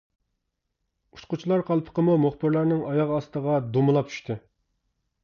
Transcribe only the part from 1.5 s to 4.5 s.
قالپىقىمۇ مۇخبىرلارنىڭ ئاياغ ئاستىغا دومىلاپ چۈشتى.